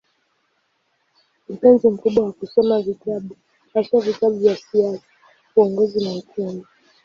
Mpenzi 1.49 1.89
mkubwa 1.89 2.23
wa 2.25 2.31
kusoma 2.31 2.81
vitabu, 2.81 3.35
haswa 3.73 4.01
vitabu 4.01 4.37
vya 4.37 4.55
siasa, 4.55 5.03
uongozi 5.55 6.03
na 6.05 6.11
uchumi. 6.13 6.63